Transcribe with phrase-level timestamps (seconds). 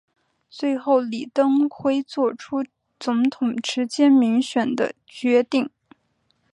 [0.49, 2.65] 最后李登辉做出
[2.99, 5.69] 总统直接民选的决定。